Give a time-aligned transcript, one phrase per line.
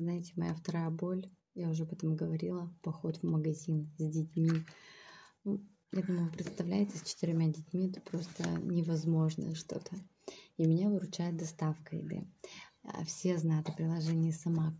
[0.00, 4.64] знаете, моя вторая боль, я уже об этом говорила, поход в магазин с детьми.
[5.44, 5.60] Ну,
[5.92, 9.96] я думаю, представляете, с четырьмя детьми это просто невозможно что-то.
[10.56, 12.26] И меня выручает доставка еды.
[12.84, 14.70] А все знают о приложении Самак.